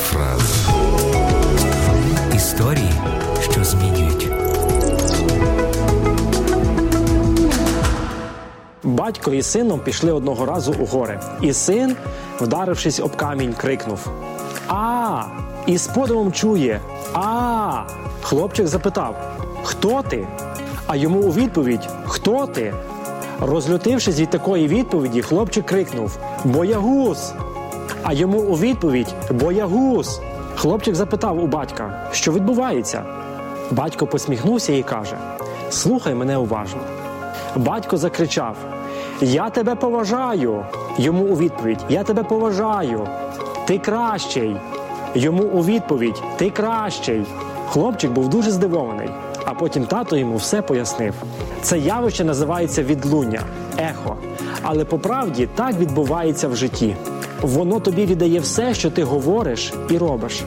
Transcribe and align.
фраза. 0.00 0.72
Історії, 2.34 2.92
що 3.50 3.64
змінюють. 3.64 4.28
Батько 8.82 9.32
із 9.32 9.46
сином 9.46 9.80
пішли 9.80 10.12
одного 10.12 10.46
разу 10.46 10.74
у 10.80 10.86
гори, 10.86 11.20
і 11.40 11.52
син, 11.52 11.96
вдарившись 12.40 13.00
об 13.00 13.16
камінь, 13.16 13.52
крикнув: 13.52 14.10
А! 14.68 15.22
І 15.66 15.78
з 15.78 15.86
подивом 15.86 16.32
чує: 16.32 16.80
А! 17.14 17.82
Хлопчик 18.22 18.66
запитав: 18.66 19.16
Хто 19.62 20.02
ти? 20.02 20.26
А 20.86 20.96
йому 20.96 21.20
у 21.20 21.32
відповідь: 21.32 21.88
Хто 22.06 22.46
ти? 22.46 22.74
Розлютившись 23.40 24.20
від 24.20 24.30
такої 24.30 24.68
відповіді, 24.68 25.22
хлопчик 25.22 25.66
крикнув: 25.66 26.18
Боягуз! 26.44 27.32
А 28.02 28.12
йому 28.12 28.40
у 28.40 28.58
відповідь 28.58 29.14
Боягуз! 29.30 30.20
Хлопчик 30.56 30.94
запитав 30.94 31.44
у 31.44 31.46
батька, 31.46 32.08
що 32.12 32.32
відбувається. 32.32 33.02
Батько 33.70 34.06
посміхнувся 34.06 34.72
і 34.72 34.82
каже: 34.82 35.16
Слухай 35.70 36.14
мене 36.14 36.36
уважно. 36.36 36.80
Батько 37.56 37.96
закричав: 37.96 38.56
Я 39.20 39.50
тебе 39.50 39.74
поважаю. 39.74 40.64
Йому 40.98 41.24
у 41.24 41.36
відповідь: 41.36 41.78
Я 41.88 42.04
тебе 42.04 42.22
поважаю. 42.22 43.08
Ти 43.66 43.78
кращий. 43.78 44.56
Йому 45.14 45.42
у 45.42 45.64
відповідь: 45.64 46.22
Ти 46.36 46.50
кращий. 46.50 47.26
Хлопчик 47.68 48.10
був 48.10 48.28
дуже 48.28 48.50
здивований, 48.50 49.08
а 49.44 49.54
потім 49.54 49.84
тато 49.84 50.16
йому 50.16 50.36
все 50.36 50.62
пояснив. 50.62 51.14
Це 51.62 51.78
явище 51.78 52.24
називається 52.24 52.82
відлуння, 52.82 53.42
ехо. 53.78 54.16
Але 54.62 54.84
по 54.84 54.98
правді 54.98 55.48
так 55.54 55.74
відбувається 55.78 56.48
в 56.48 56.56
житті. 56.56 56.96
Воно 57.42 57.80
тобі 57.80 58.06
віддає 58.06 58.40
все, 58.40 58.74
що 58.74 58.90
ти 58.90 59.04
говориш 59.04 59.72
і 59.90 59.98
робиш. 59.98 60.42